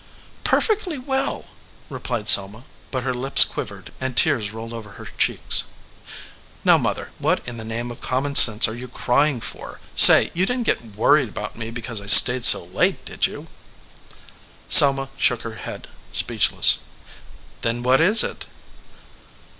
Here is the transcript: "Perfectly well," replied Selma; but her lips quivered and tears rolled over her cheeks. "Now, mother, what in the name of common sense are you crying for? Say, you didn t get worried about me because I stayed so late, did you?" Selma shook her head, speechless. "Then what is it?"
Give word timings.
"Perfectly 0.43 0.97
well," 0.97 1.45
replied 1.87 2.27
Selma; 2.27 2.63
but 2.89 3.03
her 3.03 3.13
lips 3.13 3.45
quivered 3.45 3.93
and 4.01 4.17
tears 4.17 4.49
rolled 4.49 4.73
over 4.73 4.93
her 4.93 5.05
cheeks. 5.05 5.65
"Now, 6.65 6.79
mother, 6.79 7.11
what 7.19 7.47
in 7.47 7.57
the 7.57 7.63
name 7.63 7.91
of 7.91 8.01
common 8.01 8.35
sense 8.35 8.67
are 8.67 8.73
you 8.73 8.87
crying 8.89 9.41
for? 9.41 9.79
Say, 9.95 10.31
you 10.33 10.47
didn 10.47 10.63
t 10.63 10.73
get 10.73 10.95
worried 10.95 11.29
about 11.29 11.55
me 11.55 11.69
because 11.69 12.01
I 12.01 12.07
stayed 12.07 12.45
so 12.45 12.63
late, 12.65 13.05
did 13.05 13.27
you?" 13.27 13.45
Selma 14.69 15.11
shook 15.17 15.43
her 15.43 15.53
head, 15.69 15.87
speechless. 16.11 16.79
"Then 17.61 17.83
what 17.83 18.01
is 18.01 18.23
it?" 18.23 18.47